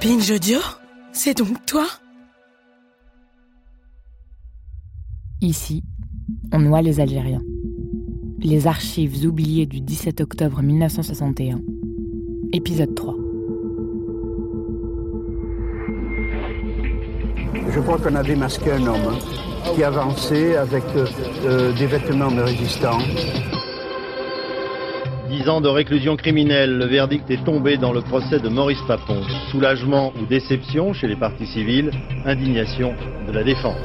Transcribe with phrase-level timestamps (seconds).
[0.00, 0.58] Pinge Audio
[1.12, 1.86] C'est donc toi?
[5.42, 5.84] Ici,
[6.52, 7.42] on noie les Algériens.
[8.38, 11.60] Les archives oubliées du 17 octobre 1961.
[12.54, 13.14] Épisode 3.
[17.68, 19.18] Je crois qu'on a démasqué un homme hein,
[19.74, 21.06] qui avançait avec euh,
[21.44, 23.00] euh, des vêtements de résistants.
[25.30, 29.22] 10 ans de réclusion criminelle, le verdict est tombé dans le procès de Maurice Papon.
[29.52, 31.92] Soulagement ou déception chez les partis civils,
[32.26, 32.94] indignation
[33.28, 33.76] de la défense.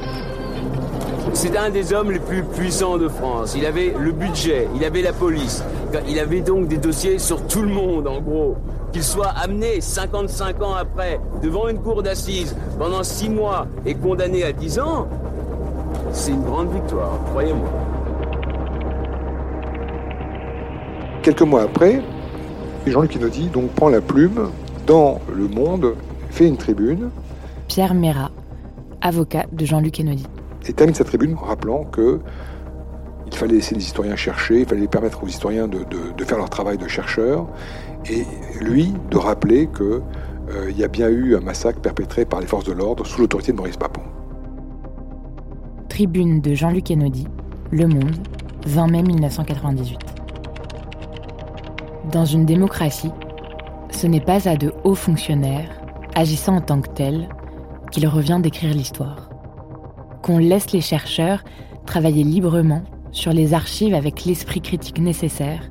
[1.34, 3.54] C'est un des hommes les plus puissants de France.
[3.56, 5.62] Il avait le budget, il avait la police.
[6.08, 8.56] Il avait donc des dossiers sur tout le monde, en gros.
[8.92, 14.42] Qu'il soit amené 55 ans après devant une cour d'assises pendant 6 mois et condamné
[14.42, 15.06] à 10 ans,
[16.10, 17.95] c'est une grande victoire, croyez-moi.
[21.26, 22.00] Quelques mois après,
[22.86, 24.50] Jean-Luc Kennedy donc prend la plume
[24.86, 25.96] dans Le Monde,
[26.30, 27.10] fait une tribune.
[27.66, 28.30] Pierre Mera,
[29.00, 30.24] avocat de Jean-Luc Kennedy.
[30.68, 32.20] Et termine sa tribune en rappelant que
[33.26, 35.80] il fallait laisser les historiens chercher, il fallait permettre aux historiens de,
[36.24, 37.48] faire leur travail de chercheurs,
[38.08, 38.22] et
[38.60, 42.66] lui de rappeler qu'il euh, y a bien eu un massacre perpétré par les forces
[42.66, 44.02] de l'ordre sous l'autorité de Maurice Papon.
[45.88, 47.26] Tribune de Jean-Luc Kennedy,
[47.72, 48.14] Le Monde,
[48.64, 50.15] 20 mai 1998.
[52.12, 53.10] Dans une démocratie,
[53.90, 55.80] ce n'est pas à de hauts fonctionnaires,
[56.14, 57.28] agissant en tant que tels,
[57.90, 59.28] qu'il revient d'écrire l'histoire.
[60.22, 61.42] Qu'on laisse les chercheurs
[61.84, 65.68] travailler librement sur les archives avec l'esprit critique nécessaire,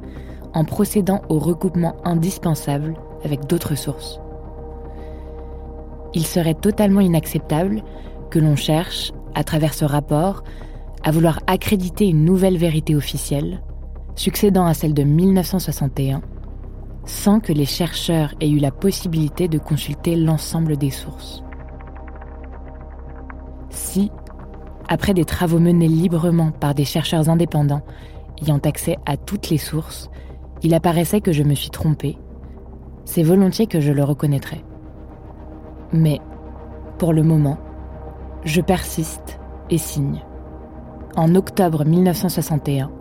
[0.54, 4.20] en procédant au recoupement indispensable avec d'autres sources.
[6.14, 7.82] Il serait totalement inacceptable
[8.30, 10.44] que l'on cherche, à travers ce rapport,
[11.02, 13.62] à vouloir accréditer une nouvelle vérité officielle,
[14.16, 16.22] succédant à celle de 1961,
[17.06, 21.44] sans que les chercheurs aient eu la possibilité de consulter l'ensemble des sources.
[23.70, 24.12] Si,
[24.88, 27.84] après des travaux menés librement par des chercheurs indépendants
[28.42, 30.10] ayant accès à toutes les sources,
[30.64, 32.18] il apparaissait que je me suis trompée,
[33.06, 34.64] c'est volontiers que je le reconnaîtrais.
[35.94, 36.20] Mais,
[36.98, 37.58] pour le moment,
[38.44, 39.40] je persiste
[39.70, 40.24] et signe.
[41.16, 42.92] En octobre 1961,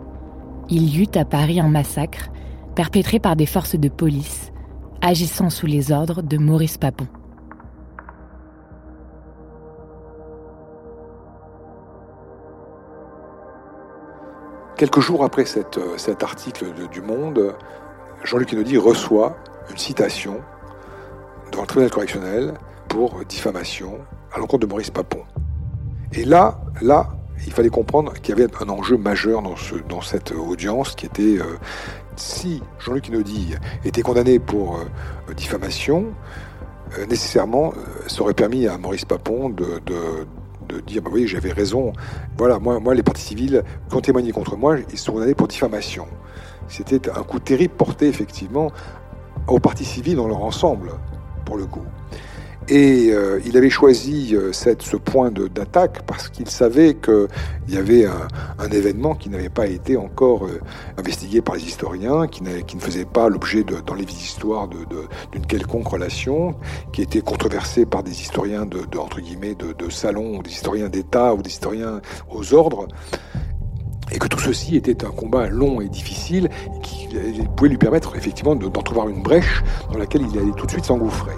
[0.69, 2.29] il y eut à Paris un massacre
[2.75, 4.51] perpétré par des forces de police
[5.01, 7.07] agissant sous les ordres de Maurice Papon.
[14.77, 17.55] Quelques jours après euh, cet article du Monde,
[18.23, 19.37] Jean-Luc Kennedy reçoit
[19.69, 20.41] une citation
[21.51, 22.53] devant le tribunal correctionnel
[22.89, 23.99] pour diffamation
[24.33, 25.21] à l'encontre de Maurice Papon.
[26.11, 27.07] Et là, là,
[27.45, 31.05] il fallait comprendre qu'il y avait un enjeu majeur dans, ce, dans cette audience qui
[31.05, 31.57] était euh,
[32.15, 36.07] si Jean-Luc Kennedy était condamné pour euh, diffamation,
[36.97, 37.73] euh, nécessairement,
[38.07, 39.81] ça aurait permis à Maurice Papon de,
[40.87, 41.93] dire bah oui j'avais raison.
[42.37, 45.47] Voilà moi moi les partis civils qui ont témoigné contre moi ils sont condamnés pour
[45.47, 46.07] diffamation.
[46.67, 48.71] C'était un coup terrible porté effectivement
[49.47, 50.91] aux partis civils dans leur ensemble
[51.45, 51.85] pour le coup
[52.67, 57.27] et euh, il avait choisi euh, cette, ce point d'attaque parce qu'il savait qu'il
[57.69, 58.27] y avait un,
[58.57, 60.59] un, événement qui n'avait pas été encore euh,
[60.97, 65.45] investigué par les historiens, qui, qui ne faisait pas l'objet dans les histoires d'une de,
[65.47, 66.55] quelconque relation,
[66.91, 70.89] qui était controversé par des historiens de, entre guillemets de, de salon, ou des historiens
[70.89, 72.01] d'État ou des historiens
[72.31, 72.87] aux ordres
[74.11, 77.07] et que tout ceci était un combat long et difficile et qui
[77.55, 80.85] pouvait lui permettre effectivement d'en trouver une brèche dans laquelle il allait tout de suite
[80.85, 81.33] s'engouffrer.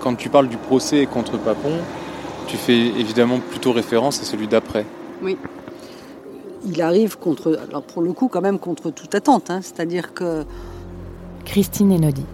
[0.00, 1.78] Quand tu parles du procès contre Papon,
[2.46, 4.84] tu fais évidemment plutôt référence à celui d'après.
[5.22, 5.36] Oui.
[6.66, 9.60] Il arrive contre, alors pour le coup quand même contre toute attente, hein.
[9.62, 10.44] c'est-à-dire que...
[11.44, 12.24] Christine Enodi.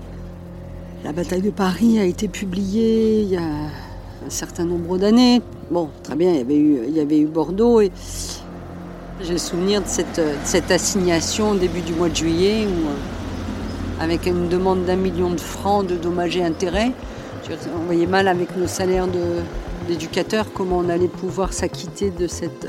[1.03, 5.43] La bataille de Paris a été publiée il y a un certain nombre d'années.
[5.71, 7.91] Bon, très bien, il y avait eu, il y avait eu Bordeaux et
[9.23, 14.03] j'ai le souvenir de cette, cette, assignation au début du mois de juillet où, euh,
[14.03, 16.93] avec une demande d'un million de francs de dommages et intérêts,
[17.75, 19.07] on voyait mal avec nos salaires
[19.89, 22.67] d'éducateurs comment on allait pouvoir s'acquitter de cette,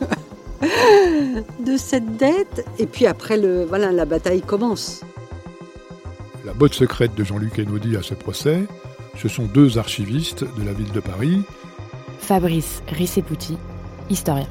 [1.60, 2.66] de cette dette.
[2.78, 5.02] Et puis après, le, voilà, la bataille commence.
[6.44, 8.64] La botte secrète de Jean-Luc Enaudi à ce procès,
[9.16, 11.42] ce sont deux archivistes de la ville de Paris.
[12.18, 13.56] Fabrice Rissepouti,
[14.10, 14.48] historien.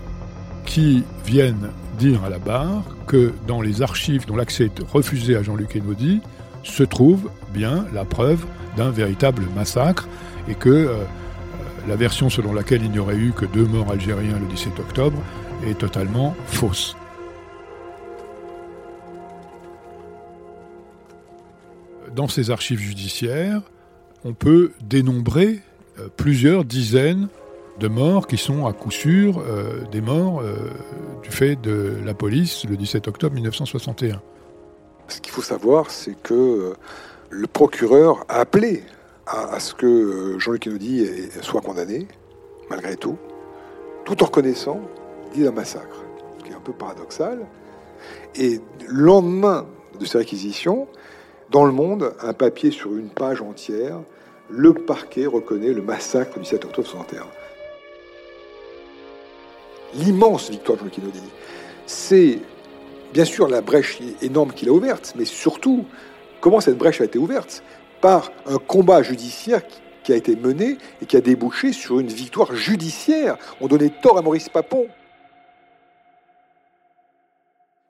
[0.65, 5.43] Qui viennent dire à la barre que dans les archives dont l'accès est refusé à
[5.43, 6.21] Jean-Luc Enaudi,
[6.63, 8.45] se trouve bien la preuve
[8.77, 10.07] d'un véritable massacre
[10.47, 11.03] et que euh,
[11.87, 15.21] la version selon laquelle il n'y aurait eu que deux morts algériens le 17 octobre
[15.65, 16.95] est totalement fausse.
[22.15, 23.61] Dans ces archives judiciaires,
[24.25, 25.61] on peut dénombrer
[25.99, 27.29] euh, plusieurs dizaines
[27.79, 30.43] de morts qui sont à coup sûr euh, des morts
[31.23, 34.21] du fait de la police le 17 octobre 1961.
[35.11, 36.73] Ce qu'il faut savoir, c'est que
[37.29, 38.83] le procureur a appelé
[39.27, 41.05] à, ce que Jean-Luc Kennedy
[41.41, 42.07] soit condamné,
[42.69, 43.17] malgré tout,
[44.05, 44.79] tout en reconnaissant
[45.33, 45.97] l'idée d'un massacre,
[46.39, 47.45] ce qui est un peu paradoxal.
[48.35, 49.65] Et le lendemain
[49.99, 50.87] de ces réquisitions,
[51.49, 53.99] dans le monde, un papier sur une page entière,
[54.49, 57.23] le parquet reconnaît le massacre du 7 octobre 61.
[59.93, 61.19] L'immense victoire de Jean Kennedy,
[61.85, 62.39] c'est
[63.13, 65.85] bien sûr la brèche énorme qu'il a ouverte, mais surtout
[66.39, 67.63] comment cette brèche a été ouverte
[68.01, 69.61] par un combat judiciaire
[70.03, 73.37] qui a été mené et qui a débouché sur une victoire judiciaire.
[73.61, 74.87] On donnait tort à Maurice Papon.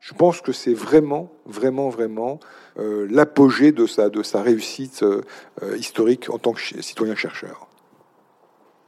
[0.02, 2.40] Je pense que c'est vraiment, vraiment, vraiment
[2.78, 5.22] euh, l'apogée de sa, de sa réussite euh,
[5.62, 7.68] euh, historique en tant que citoyen-chercheur.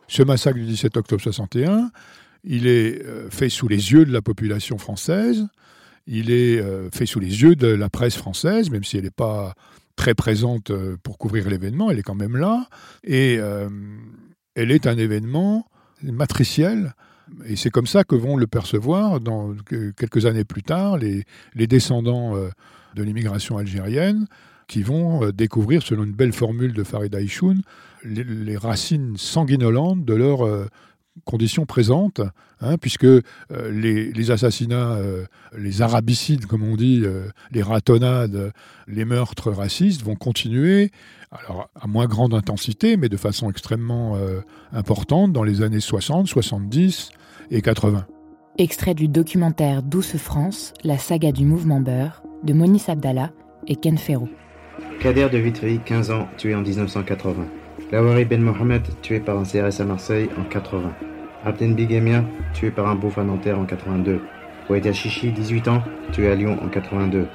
[0.07, 1.91] Ce massacre du 17 octobre 61,
[2.43, 5.47] il est fait sous les yeux de la population française,
[6.07, 6.61] il est
[6.91, 9.53] fait sous les yeux de la presse française, même si elle n'est pas
[9.95, 10.71] très présente
[11.03, 12.67] pour couvrir l'événement, elle est quand même là,
[13.03, 13.39] et
[14.55, 15.67] elle est un événement
[16.01, 16.93] matriciel.
[17.45, 19.55] Et c'est comme ça que vont le percevoir dans,
[19.97, 22.49] quelques années plus tard les, descendants euh,
[22.95, 24.27] de l'immigration algérienne
[24.67, 27.61] qui vont euh, découvrir, selon une belle formule de Farid Aïchoun,
[28.03, 30.67] les, racines sanguinolentes de leur euh,
[31.25, 32.21] conditions présentes,
[32.61, 33.07] hein, puisque
[33.51, 34.97] les, assassinats,
[35.55, 37.03] les arabicides, comme on dit,
[37.51, 38.51] les ratonnades,
[38.87, 40.91] les meurtres racistes vont continuer
[41.33, 46.27] alors à moins grande intensité, mais de façon extrêmement euh, importante dans les années 60,
[46.27, 47.09] 70
[47.51, 48.05] et 80.
[48.57, 53.31] Extrait du documentaire Douce France, la saga du mouvement Beurre, de Monis Abdallah
[53.67, 54.29] et Ken Ferrou.
[54.99, 57.62] Kader de Vitry, 15 ans, tué en 1980.
[57.93, 60.93] Lawari Ben Mohamed, tué par un CRS à Marseille en 80.
[61.45, 62.23] Abden Bigemia,
[62.55, 64.19] tué par un beauf à Nanterre en 82.
[64.67, 67.27] Ouedia Chichi, 18 ans, tué à Lyon en 82.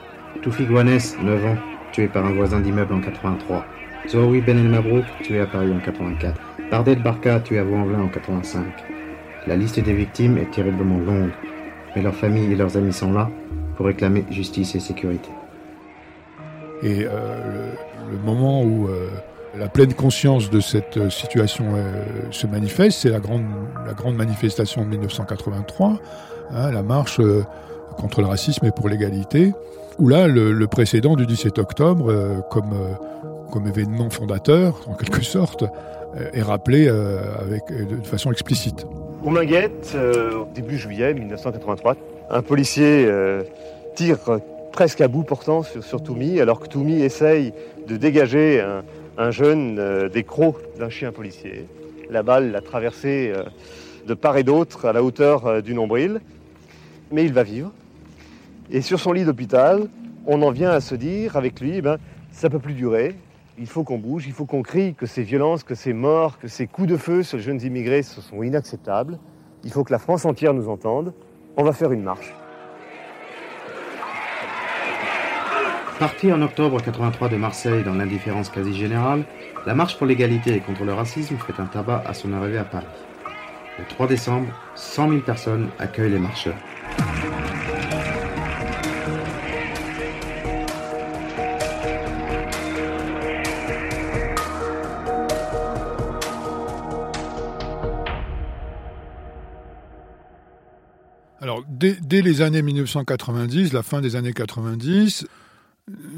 [0.42, 1.56] Toufi Guanès, 9 ans,
[1.92, 3.64] tué par un voisin d'immeuble en 83.
[4.08, 6.40] Zoaoui Ben El Mabrouk, tué à Paris en 84.
[6.72, 8.64] Bardel Barka, tué à Vaux-en-Velin en 85.
[9.46, 11.30] La liste des victimes est terriblement longue,
[11.94, 13.30] mais leurs familles et leurs amis sont là
[13.76, 15.30] pour réclamer justice et sécurité.
[16.82, 17.70] Et euh,
[18.10, 19.08] le, moment où euh,
[19.58, 21.64] la pleine conscience de cette euh, situation
[22.30, 23.44] se manifeste, c'est la grande,
[23.86, 25.98] la grande manifestation de 1983,
[26.50, 27.20] hein, la marche
[27.96, 29.52] contre le racisme et pour l'égalité,
[29.98, 32.74] où là, le, précédent du 17 octobre, comme
[33.50, 38.86] comme événement fondateur, en quelque sorte, euh, est rappelé euh, avec, euh, de façon explicite.
[39.24, 39.96] Au Minguette,
[40.54, 41.96] début juillet 1983,
[42.30, 43.10] un policier
[43.96, 44.18] tire
[44.70, 47.52] presque à bout portant sur, sur Toumi, alors que Toumi essaye
[47.88, 48.84] de dégager un,
[49.30, 51.66] jeune des crocs d'un chien policier.
[52.10, 53.32] La balle l'a traversé
[54.06, 56.20] de part et d'autre à la hauteur du nombril,
[57.10, 57.72] mais il va vivre.
[58.70, 59.88] Et sur son lit d'hôpital,
[60.26, 61.98] on en vient à se dire avec lui, ben,
[62.32, 63.16] ça peut plus durer,
[63.58, 66.48] il faut qu'on bouge, il faut qu'on crie que ces violences, que ces morts, que
[66.48, 69.18] ces coups de feu sur les jeunes immigrés sont inacceptables.
[69.64, 71.12] Il faut que la France entière nous entende.
[71.56, 72.32] On va faire une marche.
[75.98, 79.24] Partie en octobre 83 de Marseille dans l'indifférence quasi générale,
[79.66, 82.64] la marche pour l'égalité et contre le racisme fait un tabac à son arrivée à
[82.64, 82.86] Paris.
[83.80, 86.54] Le 3 décembre, 100 000 personnes accueillent les marcheurs.
[101.68, 105.26] dès, les années 1990, la fin des années 90,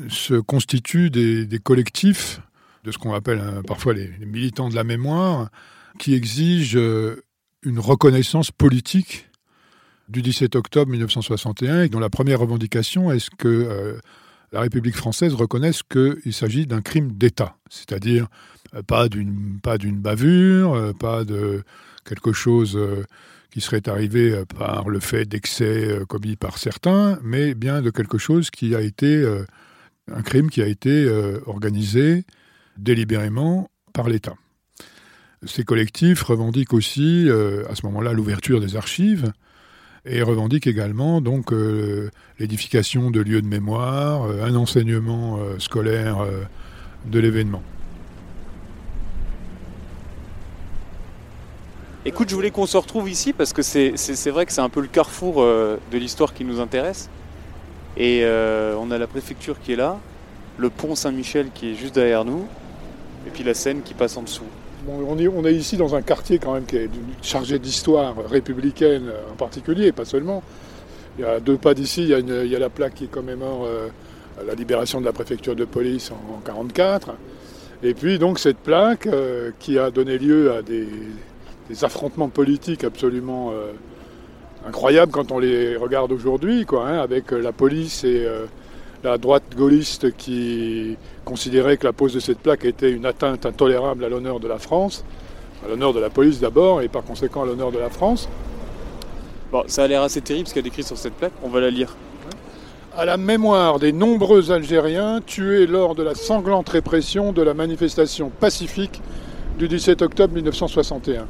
[0.09, 2.40] se constituent des, collectifs
[2.85, 5.50] de ce qu'on appelle hein, parfois les, militants de la mémoire,
[5.99, 7.23] qui exigent euh,
[7.62, 9.28] une reconnaissance politique
[10.09, 13.99] du 17 octobre 1961 et dont la première revendication est que euh,
[14.52, 18.26] la République française reconnaisse qu'il s'agit d'un crime d'État, c'est-à-dire
[18.75, 21.62] euh, pas d'une pas d'une bavure, pas de
[22.04, 22.78] quelque chose
[23.50, 27.90] qui serait arrivé euh, par le fait d'excès euh, commis par certains, mais bien de
[27.90, 29.45] quelque chose qui a été euh,
[30.14, 31.09] un crime qui a été
[31.47, 32.25] organisé
[32.76, 34.35] délibérément par l'État.
[35.47, 39.33] Ces collectifs revendiquent aussi, à ce moment-là, l'ouverture des archives,
[40.07, 46.26] et revendique également donc euh, l'édification de lieux de mémoire, euh, un enseignement euh, scolaire
[47.07, 47.62] de l'événement.
[52.07, 54.81] Écoute, je voulais qu'on se retrouve ici parce que c'est vrai que c'est un peu
[54.81, 57.11] le carrefour de l'histoire qui nous intéresse.
[57.97, 59.99] Et on a la préfecture qui est là,
[60.59, 62.47] le pont Saint-Michel qui est juste derrière nous,
[63.26, 64.44] et puis la Seine qui passe en dessous
[64.88, 66.90] on, est, ici dans un quartier quand même qui est
[67.23, 70.42] chargé d'histoire républicaine en particulier, pas seulement.
[71.18, 73.88] Il y a deux pas d'ici, il, y a la plaque qui commémore euh,
[74.47, 77.11] la libération de la préfecture de police en 1944.
[77.82, 80.87] Et puis donc cette plaque euh, qui a donné lieu à des,
[81.82, 83.52] affrontements politiques absolument
[84.64, 88.26] euh, incroyables quand on les regarde aujourd'hui, quoi, hein, avec la police et
[89.02, 94.05] la droite gaulliste qui considérait que la pose de cette plaque était une atteinte intolérable
[94.05, 95.05] à l'honneur de la France,
[95.64, 98.29] à l'honneur de la police d'abord et par conséquent à l'honneur de la France.
[99.52, 101.49] Bon, ça a l'air assez terrible ce qu'il y a décrit sur cette plaque, on
[101.49, 101.97] va la lire.
[102.97, 108.31] À la mémoire des nombreux Algériens tués lors de la sanglante répression de la manifestation
[108.31, 109.00] pacifique
[109.59, 111.26] du 17 octobre 1961.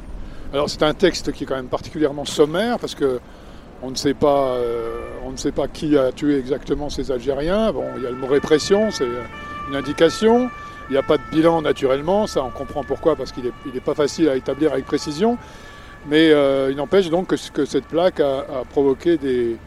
[0.53, 3.19] Alors c'est un texte qui est quand même particulièrement sommaire parce que
[3.83, 7.71] on ne sait pas, euh, on ne sait pas qui a tué exactement ces Algériens.
[7.71, 9.07] Bon, il y a le mot répression, c'est
[9.69, 10.49] une indication.
[10.89, 13.95] Il n'y a pas de bilan naturellement, ça on comprend pourquoi, parce qu'il n'est pas
[13.95, 15.37] facile à établir avec précision.
[16.07, 19.57] Mais euh, il n'empêche donc que, cette plaque a, provoqué des,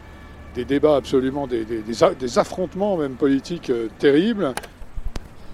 [0.65, 4.53] débats absolument, des, affrontements même politiques euh, terribles.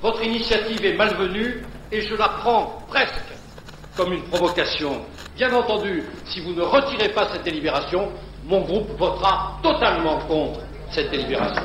[0.02, 1.62] Votre initiative est malvenue
[1.92, 3.14] et je la prends presque
[3.96, 5.02] comme une provocation.
[5.36, 8.10] Bien entendu, si vous ne retirez pas cette délibération,
[8.46, 10.60] mon groupe votera totalement contre
[10.92, 11.64] cette délibération.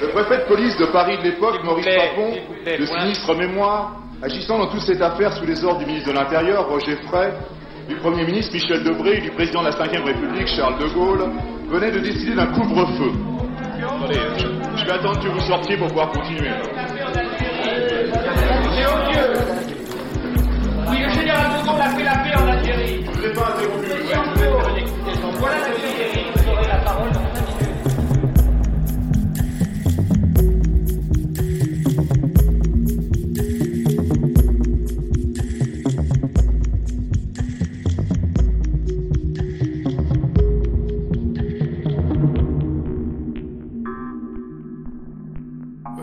[0.00, 2.32] Le préfet de police de Paris de l'époque, Maurice Papon,
[2.78, 3.92] de sinistre mémoire,
[4.22, 7.32] agissant dans toute cette affaire sous les ordres du ministre de l'Intérieur, Roger Frey,
[7.88, 11.30] du Premier ministre Michel Debré et du président de la Ve République, Charles de Gaulle,
[11.68, 13.12] venait de décider d'un couvre-feu.
[13.82, 14.20] Attendez,
[14.76, 16.50] je, vais attendre que vous sortiez pour pouvoir continuer.
[21.84, 23.04] A la paix en Algérie.
[23.22, 23.88] Je pas interrompu.
[25.38, 27.74] Voilà le général, vous aurez la parole dans 5 minutes.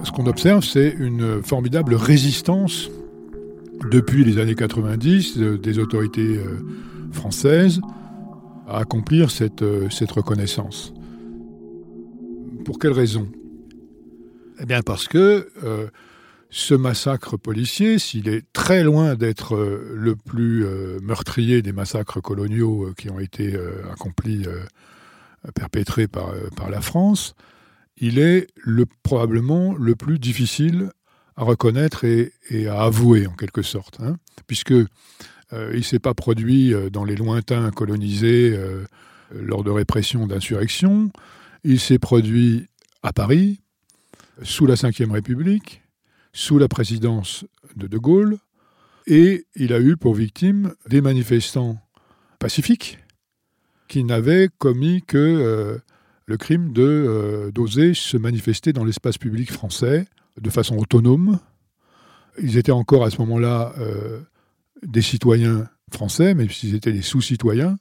[0.03, 2.89] Ce qu'on observe, c'est une formidable résistance
[3.91, 6.60] depuis les années 90 euh, des autorités euh,
[7.12, 7.81] françaises
[8.67, 10.93] à accomplir cette, euh, cette reconnaissance.
[12.63, 13.29] Pour quelle raison?
[14.60, 15.48] Eh bien parce que
[16.51, 20.63] ce massacre policier, s'il est très loin d'être le plus
[21.01, 23.57] meurtrier des massacres coloniaux qui ont été
[23.91, 24.45] accomplis,
[25.55, 27.33] perpétrés par, par la France,
[27.98, 30.91] il est le, probablement le plus difficile
[31.41, 32.31] à reconnaître et,
[32.67, 34.86] à avouer en quelque sorte, hein, puisque euh,
[35.74, 38.86] il ne s'est pas produit euh, dans les lointains colonisés euh,
[39.33, 41.12] lors de répression d'insurrection,
[41.63, 42.67] il s'est produit
[43.01, 43.60] à Paris,
[44.43, 45.81] sous la Ve République,
[46.31, 47.43] sous la présidence
[47.75, 48.38] de De Gaulle,
[49.07, 51.81] et il a eu pour victime des manifestants
[52.38, 53.00] pacifiques
[53.88, 55.81] qui n'avaient commis que
[56.25, 60.07] le crime de d'oser se manifester dans l'espace public français
[60.41, 61.39] de façon autonome.
[62.41, 64.19] Ils étaient encore à ce moment-là euh,
[64.83, 67.77] des citoyens français, même s'ils étaient des sous-citoyens.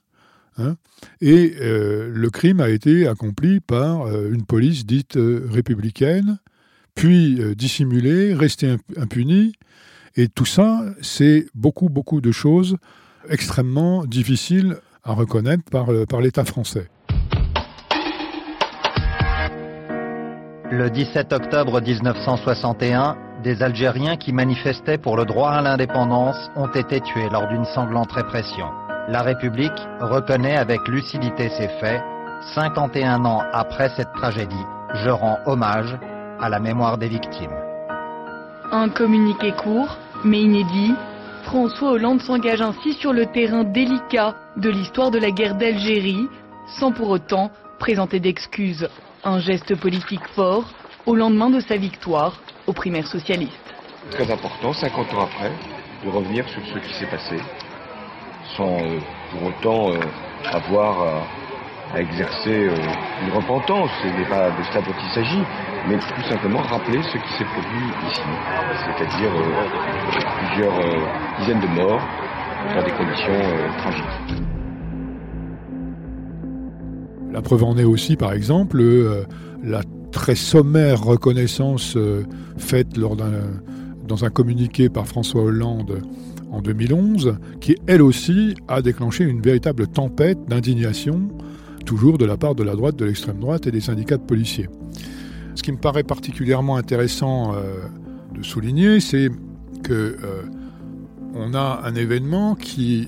[0.57, 0.75] Hein.
[1.21, 6.39] et euh, le crime a été accompli par euh, une police dite républicaine,
[6.93, 9.53] puis dissimulée, restée impunie.
[10.17, 12.75] Et tout ça, c'est beaucoup, beaucoup de choses
[13.29, 16.89] extrêmement difficiles à reconnaître par, par l'État français.
[20.73, 27.01] Le 17 octobre 1961, des Algériens qui manifestaient pour le droit à l'indépendance ont été
[27.01, 28.67] tués lors d'une sanglante répression.
[29.09, 32.01] La République reconnaît avec lucidité ces faits.
[32.55, 35.93] 51 ans après cette tragédie, je rends hommage
[36.39, 37.51] à la mémoire des victimes.
[38.71, 40.93] Un communiqué court, mais inédit,
[41.43, 46.29] François Hollande s'engage ainsi sur le terrain délicat de l'histoire de la guerre d'Algérie,
[46.79, 48.87] sans pour autant présenter d'excuses.
[49.23, 50.73] Un geste politique fort
[51.05, 53.53] au lendemain de sa victoire aux primaires socialistes.
[54.09, 55.51] Très important, 50 ans après,
[56.03, 57.35] de revenir sur ce qui s'est passé,
[58.57, 58.99] sans euh,
[59.29, 59.99] pour autant euh,
[60.51, 61.23] avoir
[61.93, 62.75] à, exercer euh,
[63.23, 63.91] une repentance.
[64.01, 65.43] Ce n'est pas de cela dont il s'agit,
[65.87, 68.21] mais tout simplement rappeler ce qui s'est produit ici,
[68.85, 69.31] c'est-à-dire
[70.39, 70.73] plusieurs
[71.37, 72.01] dizaines de morts
[72.73, 73.39] dans des conditions
[73.77, 74.50] tragiques.
[77.31, 79.23] La preuve en est aussi, par exemple, euh,
[79.63, 82.23] la très sommaire reconnaissance euh,
[82.57, 86.01] faite dans un communiqué par François Hollande
[86.51, 91.29] en 2011, qui elle aussi a déclenché une véritable tempête d'indignation,
[91.85, 94.67] toujours de la part de la droite, de l'extrême droite et des syndicats de policiers.
[95.55, 97.83] Ce qui me paraît particulièrement intéressant euh,
[98.37, 99.29] de souligner, c'est
[99.83, 100.17] que
[101.33, 103.07] on a un événement qui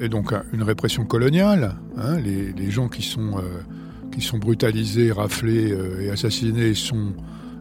[0.00, 1.76] est donc une répression coloniale.
[1.96, 3.42] Hein, les, gens qui sont, euh,
[4.12, 7.12] qui sont brutalisés, raflés euh, et assassinés sont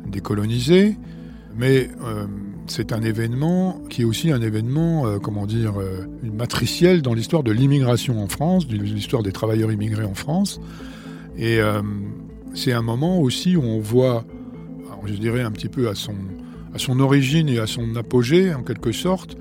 [0.07, 0.97] décolonisés.
[1.57, 2.25] Mais euh,
[2.67, 5.75] c'est un événement qui est aussi un événement, comment dire,
[6.23, 10.59] une matricielle dans l'histoire de l'immigration en France, de l'histoire des travailleurs immigrés en France.
[11.37, 11.59] Et
[12.55, 14.25] c'est un moment aussi où on voit,
[15.05, 16.15] je dirais un petit peu à son,
[16.73, 19.37] à son origine et à son apogée, en quelque sorte,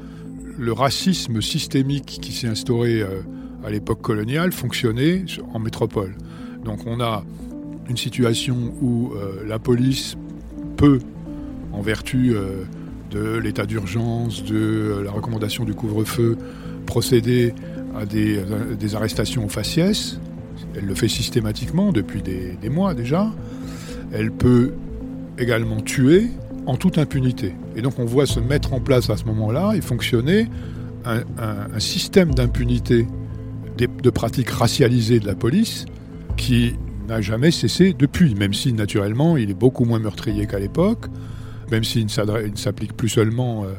[0.58, 3.20] le racisme systémique qui s'est instauré euh,
[3.64, 6.14] à l'époque coloniale fonctionnait en métropole.
[6.64, 7.24] Donc on a
[7.88, 10.16] une situation où euh, la police
[10.76, 11.00] peut,
[11.72, 12.64] en vertu euh,
[13.10, 16.36] de l'état d'urgence, de la recommandation du couvre-feu,
[16.86, 17.54] procéder
[17.96, 18.40] à des,
[18.94, 20.18] arrestations au faciès.
[20.76, 23.30] Elle le fait systématiquement depuis des mois déjà.
[24.12, 24.72] Elle peut
[25.38, 26.30] également tuer
[26.66, 27.54] en toute impunité.
[27.76, 30.48] Et donc on voit se mettre en place à ce moment-là et fonctionner
[31.04, 33.06] un, système d'impunité
[33.76, 35.84] de pratiques racialisées de la police
[36.36, 36.76] qui
[37.08, 41.06] n'a jamais cessé depuis, même si naturellement il est beaucoup moins meurtrier qu'à l'époque,
[41.70, 43.72] même s'il ne s'applique plus seulement euh,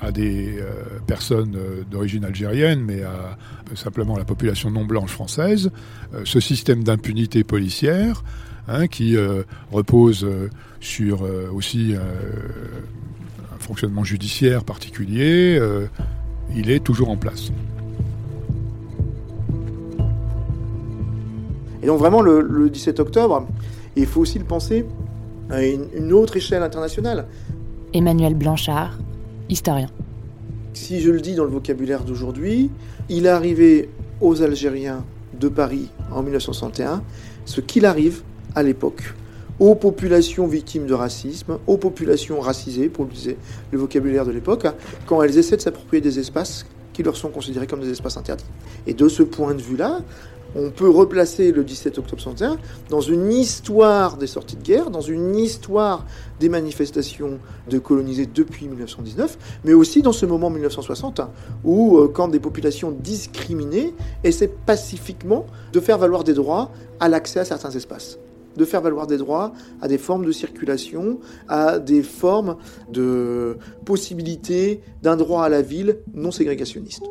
[0.00, 0.72] à des euh,
[1.06, 3.36] personnes euh, d'origine algérienne, mais à
[4.18, 5.70] la population non blanche française,
[6.24, 8.22] ce système d'impunité policière
[8.68, 15.60] Hein, qui euh, repose euh, sur euh, aussi un fonctionnement judiciaire particulier,
[16.54, 17.50] il est toujours en place.
[21.82, 23.46] Et donc vraiment le, 17 octobre,
[23.96, 24.84] il faut aussi le penser
[25.50, 27.26] à une, autre échelle internationale.
[27.92, 28.98] Emmanuel Blanchard,
[29.48, 29.88] historien.
[30.74, 32.70] Si je le dis dans le vocabulaire d'aujourd'hui,
[33.08, 33.88] il est arrivé
[34.20, 35.04] aux Algériens
[35.38, 37.02] de Paris en 1961
[37.44, 38.22] ce qu'il arrive
[38.56, 39.14] à l'époque
[39.58, 43.38] aux populations victimes de racisme, aux populations racisées, pour utiliser
[43.70, 44.66] le vocabulaire de l'époque,
[45.06, 48.44] quand elles essaient de s'approprier des espaces qui leur sont considérés comme des espaces interdits.
[48.86, 50.00] Et de ce point de vue-là,
[50.54, 52.56] on peut replacer le 17 octobre 61
[52.88, 56.06] dans une histoire des sorties de guerre, dans une histoire
[56.40, 57.38] des manifestations
[57.68, 61.20] de colonisés depuis 1919, mais aussi dans ce moment 1960
[61.64, 63.92] où, euh, quand des populations discriminées
[64.24, 68.18] essaient pacifiquement de faire valoir des droits à l'accès à certains espaces
[68.56, 72.56] de faire valoir des droits à des formes de circulation, à des formes
[72.90, 77.04] de possibilité d'un droit à la ville non ségrégationniste.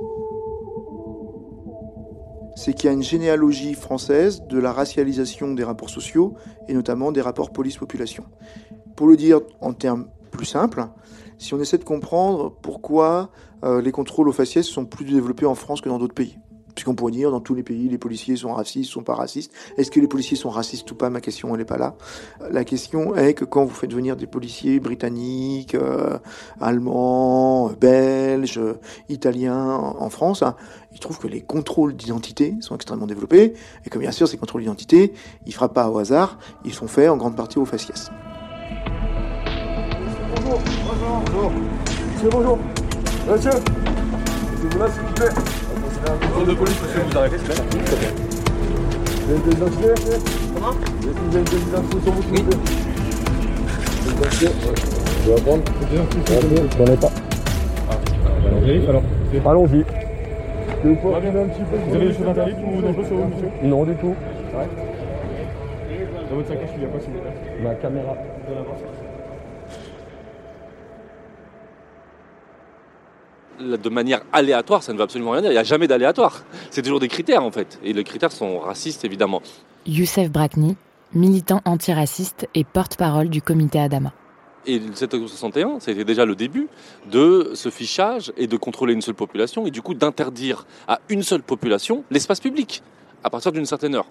[2.56, 6.36] C'est qu'il y a une généalogie française de la racialisation des rapports sociaux
[6.70, 8.24] et notamment des rapports police-population.
[8.96, 10.88] Pour le dire en termes plus simples,
[11.38, 13.30] si on essaie de comprendre pourquoi
[13.64, 16.38] euh, les contrôles aux faciès sont plus développés en France que dans d'autres pays.
[16.76, 19.52] Puisqu'on pourrait dire, dans tous les pays, les policiers sont racistes, sont pas racistes.
[19.78, 21.10] Est-ce que les policiers sont racistes ou pas?
[21.10, 21.96] Ma question, elle n'est pas là.
[22.52, 26.18] La question est que quand vous faites venir des policiers britanniques, euh,
[26.60, 28.60] allemands, belges,
[29.08, 30.56] italiens en France, hein,
[30.92, 33.54] ils trouvent que les contrôles d'identité sont extrêmement développés,
[33.86, 35.14] et que bien sûr, ces contrôles d'identité,
[35.46, 38.12] ils ne frappent pas au hasard, ils sont faits en grande partie au faciès.
[40.36, 41.52] Bonjour, bonjour, bonjour.
[42.14, 42.60] Monsieur, bonjour.
[43.32, 43.52] Monsieur.
[46.06, 48.12] Contrôle de police, monsieur, vous arrêtez, c'est bien.
[49.26, 49.94] Vous avez des identités
[50.54, 50.74] Comment?
[51.02, 52.58] Vous avez des identités sur vous, s'il vous plaît?
[54.04, 54.52] Des identités
[55.24, 55.98] Je vais identités
[56.78, 57.12] J'en ai pas.
[58.90, 59.04] Alors.
[59.46, 59.84] Allons-y.
[60.84, 63.50] Vous avez des choses interdites ou dangereuses sur vous, monsieur?
[63.64, 64.08] Non, du tout.
[64.08, 64.70] Ouais.
[66.30, 67.64] Dans votre sacoche, il y a quoi, s'il vous plaît?
[67.64, 68.14] Ma caméra.
[68.48, 68.54] De
[73.60, 75.52] de manière aléatoire, ça ne veut absolument rien dire.
[75.52, 76.44] Il n'y a jamais d'aléatoire.
[76.72, 77.80] C'est toujours des critères en fait.
[77.84, 79.42] Et les critères sont racistes évidemment.
[79.86, 80.78] Youssef Brakni,
[81.14, 84.14] militant antiraciste et porte-parole du comité Adama.
[84.68, 86.68] Et le 7 octobre 61, c'était déjà le début
[87.12, 91.22] de ce fichage et de contrôler une seule population et du coup d'interdire à une
[91.22, 92.82] seule population l'espace public
[93.24, 94.08] à partir d'une certaine heure.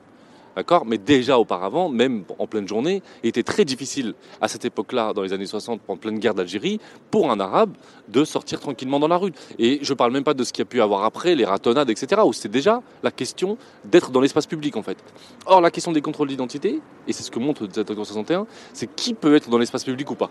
[0.57, 0.85] D'accord?
[0.87, 5.23] Mais déjà auparavant, même en pleine journée, il était très difficile à cette époque-là, dans
[5.23, 7.73] les années 60, en pleine guerre d'Algérie, pour un arabe
[8.09, 9.33] de sortir tranquillement dans la rue.
[9.59, 11.45] Et je ne parle même pas de ce qu'il y a pu avoir après, les
[11.45, 14.99] ratonnades, etc., où c'est déjà la question d'être dans l'espace public, en fait.
[15.47, 19.15] Or, la question des contrôles d'identité, et c'est ce que montre le 61, c'est qui
[19.15, 20.31] peut être dans l'espace public ou pas.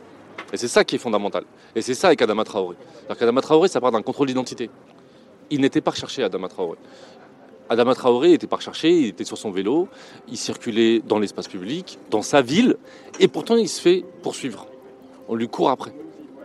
[0.53, 1.43] Et c'est ça qui est fondamental.
[1.75, 2.75] Et c'est ça avec Adama Traoré.
[3.05, 4.69] Alors qu'Adama Traoré, ça part d'un contrôle d'identité.
[5.49, 6.77] Il n'était pas recherché, Adama Traoré
[7.69, 9.87] Adama Traoré était pas recherché, il était sur son vélo,
[10.27, 12.77] il circulait dans l'espace public, dans sa ville,
[13.19, 14.67] et pourtant il se fait poursuivre.
[15.27, 15.93] On lui court après.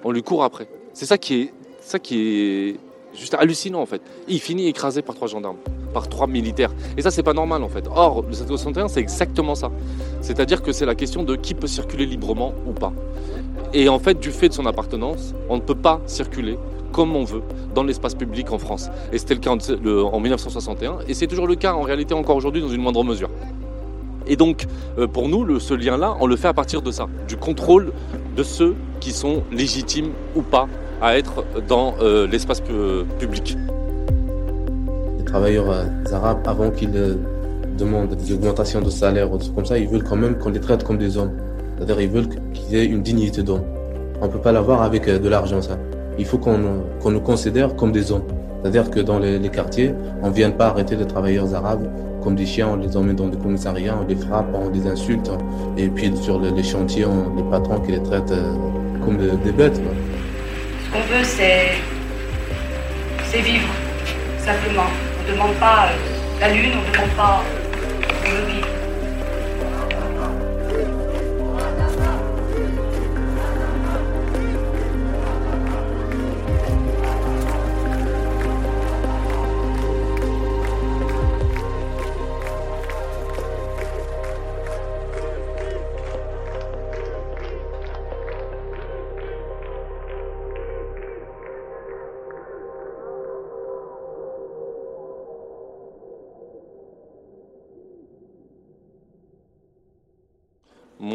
[0.04, 0.68] On lui court après.
[0.92, 2.76] C'est ça qui est, ça qui est
[3.14, 4.00] juste hallucinant en fait.
[4.28, 5.58] Il finit écrasé par trois gendarmes,
[5.92, 6.72] par trois militaires.
[6.96, 7.84] Et ça c'est pas normal en fait.
[7.94, 9.70] Or, le 761 c'est exactement ça.
[10.20, 12.92] C'est-à-dire que c'est la question de qui peut circuler librement ou pas.
[13.74, 16.56] Et en fait, du fait de son appartenance, on ne peut pas circuler
[16.92, 17.42] comme on veut
[17.74, 18.90] dans l'espace public en France.
[19.12, 22.62] Et c'était le cas en 1961, et c'est toujours le cas en réalité encore aujourd'hui
[22.62, 23.30] dans une moindre mesure.
[24.28, 24.66] Et donc,
[24.98, 27.92] euh, pour nous, ce lien-là, on le fait à partir de ça, du contrôle
[28.36, 30.68] de ceux qui sont légitimes ou pas
[31.00, 32.60] à être dans euh, l'espace
[33.18, 33.56] public.
[35.18, 37.18] Les travailleurs euh, arabes, avant qu'ils
[37.78, 40.60] demandent des augmentations de salaire ou des comme ça, ils veulent quand même qu'on les
[40.60, 41.32] traite comme des hommes.
[41.76, 43.62] C'est-à-dire ils veulent qu'ils aient une dignité d'homme.
[44.20, 45.78] On ne peut pas l'avoir avec de l'argent, ça
[46.18, 48.26] il faut qu'on nous considère comme des hommes.
[48.60, 51.88] C'est-à-dire que dans les, quartiers, on ne vient pas arrêter les travailleurs arabes
[52.22, 55.30] comme des chiens, on les emmène dans des commissariats, on les frappe, on les insulte.
[55.76, 58.52] Et puis sur les, chantiers, on les patrons qui les traitent euh,
[59.04, 59.76] comme des, bêtes.
[59.76, 61.70] Ce qu'on veut, c'est
[63.40, 63.68] vivre,
[64.44, 64.88] simplement.
[65.20, 67.42] On ne demande pas euh, la lune, on ne demande pas
[68.24, 68.77] de vivre.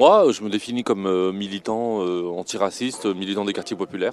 [0.06, 4.12] Moi, je me définis comme euh, militant euh, antiraciste, militant des quartiers populaires.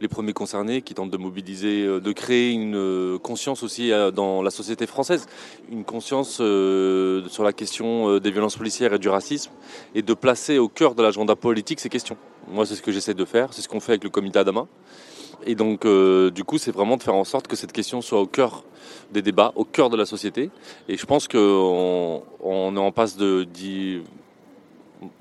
[0.00, 4.50] Les premiers concernés qui tentent de mobiliser, euh, de créer une conscience aussi dans la
[4.50, 5.26] société française,
[5.70, 9.50] une conscience sur la question des violences policières et du racisme,
[9.94, 12.16] et de placer au cœur de l'agenda politique ces questions.
[12.48, 14.68] Moi, c'est ce que j'essaie de faire, c'est ce qu'on fait avec le comité Adama.
[15.44, 18.26] Et donc, du coup, c'est vraiment de faire en sorte que cette question soit au
[18.26, 18.64] cœur
[19.12, 20.48] des débats, au cœur de la société.
[20.88, 23.46] Et je pense qu'on on est en passe de,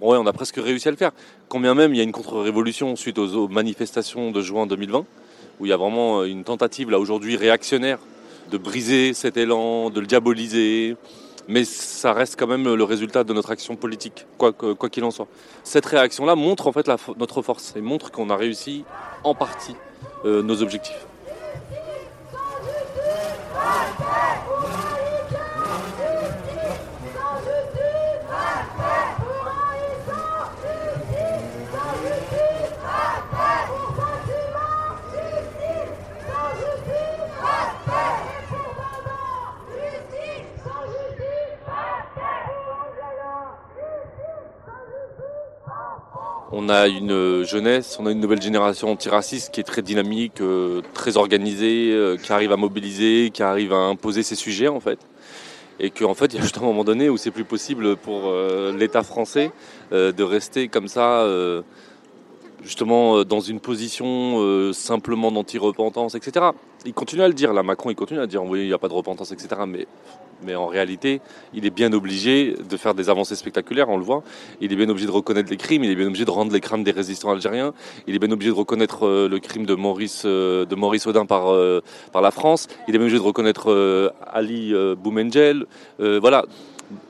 [0.02, 1.12] On a presque réussi à le faire.
[1.48, 5.06] Combien même il y a une contre-révolution suite aux, manifestations de juin 2020,
[5.60, 8.00] où il y a vraiment euh, une tentative là aujourd'hui réactionnaire
[8.52, 10.98] de briser cet élan, de le diaboliser.
[11.48, 14.54] Mais ça reste quand même le résultat de notre action politique, quoi
[14.92, 15.28] qu'il en soit.
[15.64, 16.88] Cette réaction-là montre en fait
[17.18, 18.84] notre force et montre qu'on a réussi
[19.24, 19.76] en partie
[20.26, 21.08] euh, nos objectifs.
[46.52, 50.82] On a une jeunesse, on a une nouvelle génération antiraciste qui est très dynamique, euh,
[50.96, 54.98] très organisée, euh, qui arrive à mobiliser, qui arrive à imposer ses sujets en fait.
[55.80, 58.24] Et qu'en fait, il y a juste un moment donné où c'est plus possible pour
[58.26, 59.52] euh, l'État français
[59.92, 61.26] de rester comme ça,
[62.64, 66.48] justement dans une position simplement d'anti-repentance, etc.
[66.86, 68.78] Il continue à le dire, là, Macron, il continue à dire, oui, il n'y a
[68.78, 69.62] pas de repentance, etc.
[69.68, 69.88] Mais
[70.44, 71.22] mais en réalité,
[71.54, 74.24] il est bien obligé de faire des avancées spectaculaires, on le voit.
[74.62, 76.62] Il est bien obligé de reconnaître les crimes, il est bien obligé de rendre les
[76.62, 77.74] crimes des résistants algériens,
[78.08, 81.26] il est bien obligé de reconnaître euh, le crime de Maurice, euh, de Maurice Audin
[81.26, 85.66] par, euh, par la France, il est bien obligé de reconnaître Ali Boumengel.
[86.00, 86.46] voilà.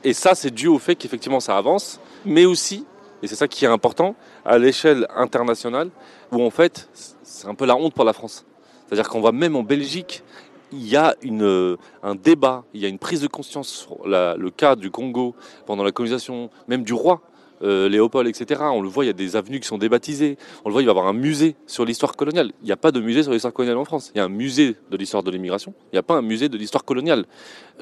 [0.04, 2.84] Et ça, c'est dû au fait qu'effectivement ça avance, mais aussi,
[3.22, 5.90] et c'est ça qui est important, à l'échelle internationale,
[6.32, 6.88] où en fait,
[7.22, 8.44] c'est un peu la honte pour la France.
[8.90, 10.24] C'est-à-dire qu'on voit même en Belgique,
[10.72, 14.48] il y a une, un débat, il y a une prise de conscience sur le
[14.48, 17.22] cas du Congo pendant la colonisation, même du roi.
[17.62, 18.62] Euh, Léopold, etc.
[18.72, 20.38] On le voit, il y a des avenues qui sont débaptisées.
[20.64, 22.52] On le voit, il va y avoir un musée sur l'histoire coloniale.
[22.62, 24.12] Il n'y a pas de musée sur l'histoire coloniale en France.
[24.14, 25.74] Il y a un musée de l'histoire de l'immigration.
[25.92, 27.26] Il n'y a pas un musée de l'histoire coloniale.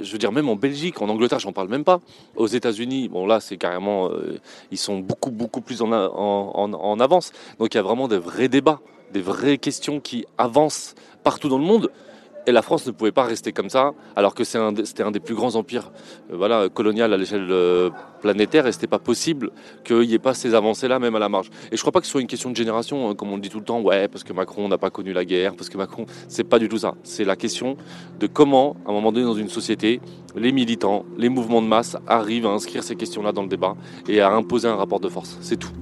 [0.01, 2.01] Je veux dire, même en Belgique, en Angleterre, j'en parle même pas.
[2.35, 4.39] Aux États-Unis, bon là, c'est carrément, euh,
[4.71, 7.33] ils sont beaucoup, beaucoup plus en, en, en avance.
[7.59, 8.81] Donc il y a vraiment des vrais débats,
[9.13, 11.91] des vraies questions qui avancent partout dans le monde.
[12.47, 15.35] Et la France ne pouvait pas rester comme ça, alors que c'était un, des plus
[15.35, 15.91] grands empires
[16.33, 17.91] euh, colonial à l'échelle euh,
[18.23, 19.51] planétaire, et c'était pas possible
[19.85, 21.51] qu'il n'y ait pas ces avancées-là, même à la marge.
[21.71, 23.43] Et je crois pas que ce soit une question de génération, hein, comme on le
[23.43, 25.77] dit tout le temps, ouais, parce que Macron n'a pas connu la guerre, parce que
[25.77, 26.95] Macron, c'est pas du tout ça.
[27.03, 27.77] C'est la question
[28.19, 30.01] de comment, à un moment donné, dans une société,
[30.35, 33.77] les militants, les mouvements de masse arrivent à inscrire ces questions-là dans le débat
[34.09, 35.37] et à imposer un rapport de force.
[35.41, 35.73] C'est tout.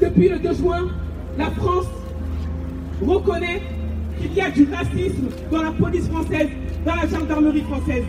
[0.00, 0.88] Depuis le 2 juin,
[1.38, 1.86] la France
[3.06, 3.62] reconnaît
[4.20, 6.48] qu'il y a du racisme dans la police française
[6.84, 8.04] dans la gendarmerie française.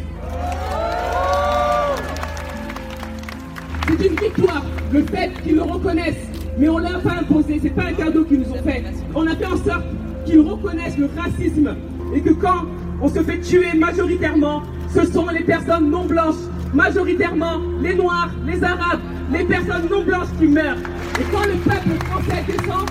[3.88, 7.70] C'est une victoire, le fait qu'ils le reconnaissent, mais on ne l'a pas imposé, c'est
[7.70, 8.84] pas un cadeau qu'ils nous ont fait.
[9.13, 9.86] On a fait en sorte
[10.26, 11.76] qu'ils reconnaissent le racisme
[12.16, 12.66] et que quand
[13.02, 14.63] on se fait tuer majoritairement,
[14.94, 16.36] ce sont les personnes non blanches,
[16.74, 20.78] majoritairement les noirs, les arabes, les personnes non blanches qui meurent.
[21.20, 22.89] Et quand le peuple français descend,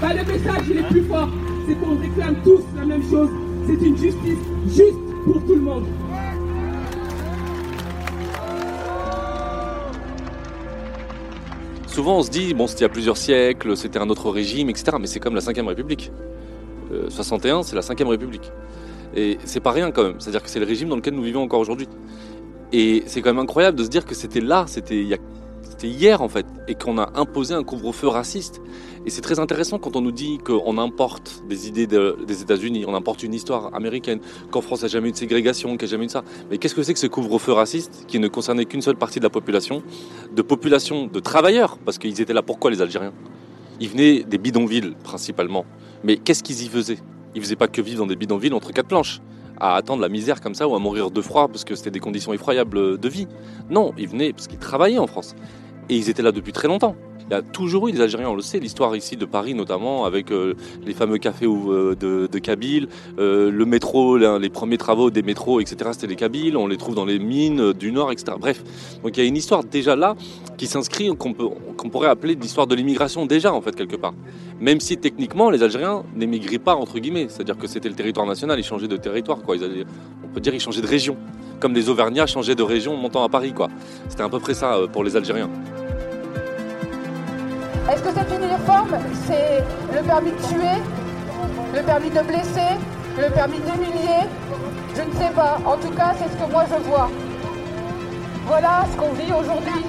[0.00, 1.30] bah, le message il est plus fort,
[1.66, 3.28] c'est qu'on réclame tous la même chose,
[3.66, 5.84] c'est une justice juste pour tout le monde.
[11.86, 14.68] Souvent, on se dit, bon, c'était il y a plusieurs siècles, c'était un autre régime,
[14.68, 14.96] etc.
[15.00, 16.10] Mais c'est comme la Ve République.
[16.92, 18.50] Euh, 61, c'est la Ve République.
[19.14, 20.16] Et c'est pas rien quand même.
[20.18, 21.88] C'est-à-dire que c'est le régime dans lequel nous vivons encore aujourd'hui.
[22.72, 25.18] Et c'est quand même incroyable de se dire que c'était là, c'était il y a
[25.88, 28.60] hier en fait, et qu'on a imposé un couvre-feu raciste.
[29.06, 32.84] Et c'est très intéressant quand on nous dit qu'on importe des idées de- des États-Unis,
[32.88, 34.20] on importe une histoire américaine,
[34.50, 36.12] qu'en France il n'y a jamais eu de ségrégation, qu'il n'y a jamais eu de
[36.12, 36.24] ça.
[36.50, 39.24] Mais qu'est-ce que c'est que ce couvre-feu raciste qui ne concernait qu'une seule partie de
[39.24, 39.82] la population,
[40.34, 43.12] de population de travailleurs, parce qu'ils étaient là pourquoi les Algériens?
[43.80, 45.64] Ils venaient des bidonvilles principalement.
[46.04, 46.98] Mais qu'est-ce qu'ils y faisaient?
[47.34, 49.20] Ils faisaient pas que vivre dans des bidonvilles entre quatre planches
[49.58, 52.00] à attendre la misère comme ça ou à mourir de froid parce que c'était des
[52.00, 53.28] conditions effroyables de vie.
[53.70, 55.34] Non, ils venaient parce qu'ils travaillaient en France.
[55.88, 56.96] Et ils étaient là depuis très longtemps.
[57.30, 60.04] Il y a toujours eu des Algériens, on le sait, l'histoire ici de Paris notamment,
[60.04, 65.22] avec euh, les fameux cafés euh, de, Kabyles, euh, le métro, les, premiers travaux des
[65.22, 65.90] métros, etc.
[65.92, 68.36] C'était les Kabyles, on les trouve dans les mines du Nord, etc.
[68.38, 68.62] Bref,
[69.02, 70.16] donc il y a une histoire déjà là
[70.58, 74.12] qui s'inscrit, qu'on pourrait appeler l'histoire de l'immigration déjà en fait quelque part.
[74.60, 78.58] Même si techniquement les Algériens n'émigraient pas entre guillemets, c'est-à-dire que c'était le territoire national,
[78.58, 79.56] ils changeaient de territoire, quoi.
[79.56, 81.16] On peut dire qu'ils changeaient de région,
[81.58, 83.70] comme les Auvergnats changeaient de région en montant à Paris, quoi.
[84.10, 85.48] C'était à peu près ça pour les Algériens.
[87.90, 89.62] Est-ce que cette uniforme, c'est
[89.94, 90.80] le permis de tuer,
[91.74, 92.80] le permis de blesser,
[93.18, 94.24] le permis d'humilier?
[94.96, 95.58] Je ne sais pas.
[95.66, 97.10] En tout cas, c'est ce que moi je vois.
[98.46, 99.84] Voilà ce qu'on vit aujourd'hui.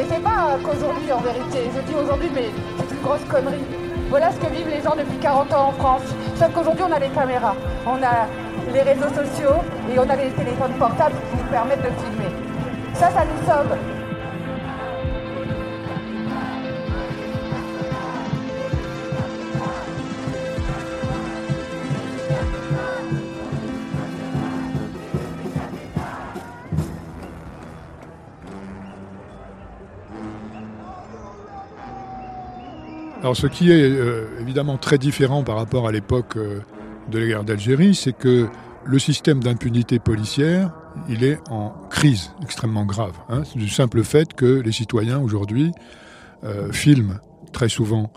[0.00, 1.70] Et c'est pas qu'aujourd'hui en vérité.
[1.76, 3.64] Je dis aujourd'hui, mais c'est une grosse connerie.
[4.08, 6.02] Voilà ce que vivent les gens depuis 40 ans en France.
[6.36, 7.54] Sauf qu'aujourd'hui, on a les caméras,
[7.86, 8.26] on a
[8.72, 9.60] les réseaux sociaux
[9.92, 12.32] et on a les téléphones portables qui nous permettent de filmer.
[12.94, 13.93] Ça, ça nous sauve.
[33.24, 36.60] Alors ce qui est euh, évidemment très différent par rapport à l'époque euh,
[37.10, 38.48] de la guerre d'Algérie, c'est que
[38.84, 40.72] le système d'impunité policière,
[41.08, 43.14] il est en crise extrêmement grave.
[43.30, 43.44] hein.
[43.56, 45.72] Du simple fait que les citoyens aujourd'hui
[46.44, 47.18] euh, filment
[47.54, 48.12] très souvent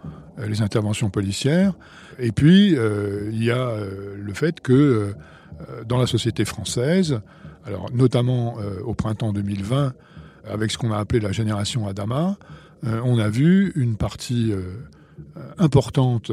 [0.45, 1.71] les interventions policières.
[2.19, 3.75] Et puis, il y a
[4.15, 5.13] le fait que
[5.87, 7.21] dans la société française,
[7.65, 9.93] alors notamment au printemps 2020,
[10.47, 12.37] avec ce qu'on a appelé la génération Adama,
[12.83, 14.53] on a vu une partie
[15.58, 16.32] importante,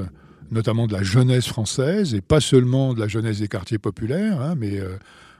[0.51, 4.55] notamment de la jeunesse française, et pas seulement de la jeunesse des quartiers populaires, hein,
[4.57, 4.97] mais euh,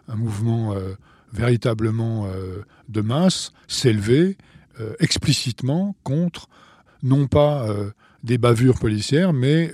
[0.09, 0.95] un mouvement euh,
[1.33, 4.37] véritablement euh, de masse, s'élever
[4.99, 6.49] explicitement contre
[7.05, 7.69] non pas
[8.25, 9.73] des bavures policières, mais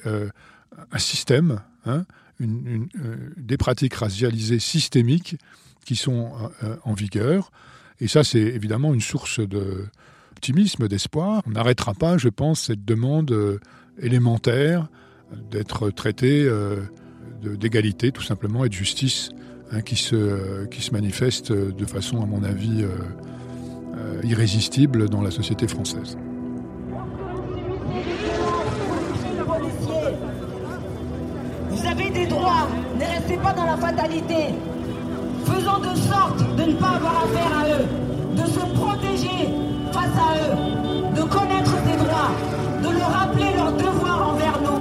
[0.92, 2.04] un système, hein,
[2.38, 5.38] des pratiques racialisées systémiques
[5.87, 6.33] qui sont
[6.85, 7.50] en vigueur.
[7.98, 9.87] Et ça, c'est évidemment une source de
[10.40, 11.42] optimisme, d'espoir.
[11.46, 13.59] On n'arrêtera pas, je pense, cette demande euh,
[14.00, 14.88] élémentaire
[15.50, 16.76] d'être traité euh,
[17.42, 19.29] d'égalité, tout simplement, et de justice,
[19.70, 22.85] hein, qui, se, qui se manifeste euh, de façon, à mon avis,
[24.24, 26.16] irrésistible dans la société française.
[31.68, 32.66] Vous avez des droits,
[32.98, 34.55] ne restez pas dans la fatalité.
[35.44, 37.87] Faisons de sorte de ne pas avoir affaire à eux,
[38.37, 39.69] de se protéger
[40.00, 40.54] face à eux,
[41.14, 42.32] de connaître ses droits,
[42.82, 44.80] de leur rappeler leurs devoirs envers nous.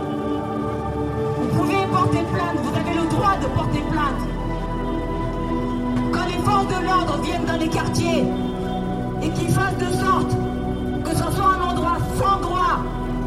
[1.39, 4.23] Vous pouvez porter plainte, vous avez le droit de porter plainte.
[6.13, 8.23] Quand les forces de l'ordre viennent dans les quartiers
[9.21, 10.33] et qu'ils fassent de sorte
[11.03, 12.75] que ce soit un endroit sans droit,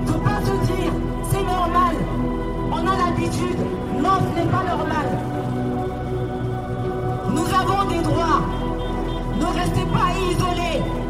[0.06, 0.92] faut pas se dire
[1.30, 1.94] c'est normal,
[2.70, 3.62] on a l'habitude.
[4.02, 5.06] Non, ce n'est pas normal.
[7.34, 8.40] Nous avons des droits.
[9.40, 11.01] Ne restez pas isolés.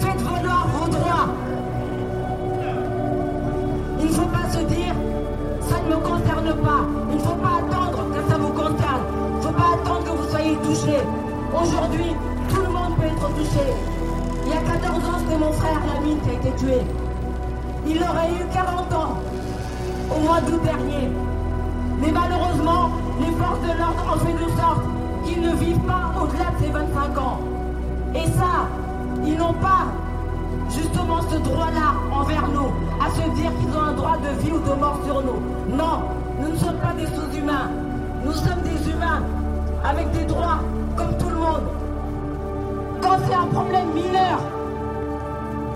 [0.00, 1.28] Faites valoir vos droits.
[4.00, 4.94] Il ne faut pas se dire
[5.60, 6.80] ça ne me concerne pas.
[7.10, 9.02] Il ne faut pas attendre que ça vous concerne.
[9.30, 11.02] Il ne faut pas attendre que vous soyez touchés.
[11.54, 12.16] Aujourd'hui,
[12.48, 13.66] tout le monde peut être touché.
[14.44, 16.80] Il y a 14 ans, c'était mon frère Lamine qui a été tué.
[17.86, 19.18] Il aurait eu 40 ans
[20.16, 21.10] au mois d'août dernier.
[22.00, 22.90] Mais malheureusement,
[23.20, 24.82] les forces de l'ordre ont fait de sorte
[25.24, 27.40] qu'ils ne vivent pas au-delà de ces 25 ans.
[28.18, 28.66] Et ça,
[29.24, 29.86] ils n'ont pas
[30.70, 34.58] justement ce droit-là envers nous, à se dire qu'ils ont un droit de vie ou
[34.58, 35.76] de mort sur nous.
[35.76, 36.02] Non,
[36.40, 37.70] nous ne sommes pas des sous-humains.
[38.24, 39.22] Nous sommes des humains
[39.84, 40.58] avec des droits
[40.96, 41.62] comme tout le monde.
[43.00, 44.38] Quand c'est un problème mineur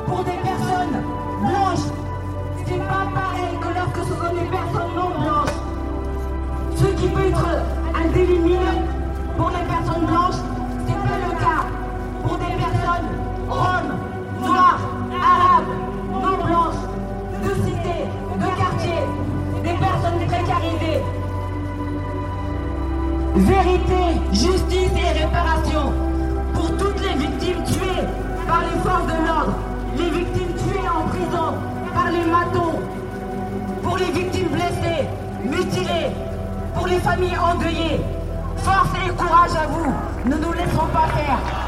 [0.07, 0.97] pour des personnes
[1.41, 1.87] blanches,
[2.67, 5.57] c'est pas pareil que lorsque ce sont des personnes non blanches.
[6.75, 7.47] Ce qui peut être
[7.95, 8.92] un délit mineur
[23.65, 25.93] Vérité, justice et réparation
[26.53, 28.07] pour toutes les victimes tuées
[28.49, 29.55] par les forces de l'ordre,
[29.97, 31.55] les victimes tuées en prison
[31.95, 32.81] par les matons,
[33.83, 35.07] pour les victimes blessées,
[35.45, 36.11] mutilées,
[36.75, 38.01] pour les familles endeuillées.
[38.57, 39.93] Force et courage à vous,
[40.29, 41.62] ne nous laisserons pas faire.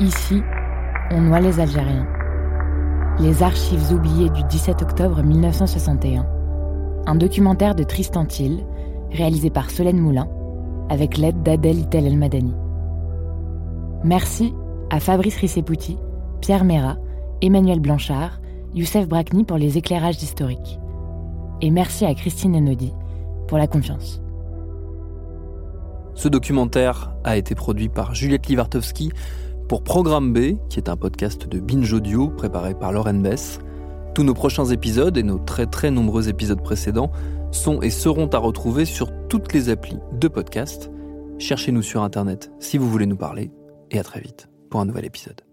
[0.00, 0.44] Ici,
[1.10, 2.06] on noie les Algériens.
[3.18, 6.24] Les archives oubliées du 17 octobre 1961.
[7.06, 8.64] Un documentaire de Tristan Thiel,
[9.10, 10.28] réalisé par Solène Moulin,
[10.88, 12.54] avec l'aide d'Adèle Itel El Madani.
[14.04, 14.54] Merci
[14.90, 15.98] à Fabrice Rissepouti,
[16.42, 16.96] Pierre Mera,
[17.42, 18.40] Emmanuel Blanchard,
[18.74, 20.78] Youssef Brakni pour les éclairages historiques.
[21.60, 22.92] Et merci à Christine Enodi
[23.48, 24.22] pour la confiance.
[26.14, 29.10] Ce documentaire a été produit par Juliette Livartowski
[29.68, 33.58] pour Programme B, qui est un podcast de Binge Audio préparé par Lauren Bess.
[34.14, 37.12] Tous nos prochains épisodes et nos très très nombreux épisodes précédents
[37.50, 40.90] sont et seront à retrouver sur toutes les applis de podcast.
[41.38, 43.50] Cherchez-nous sur Internet si vous voulez nous parler
[43.90, 45.47] et à très vite pour un nouvel épisode.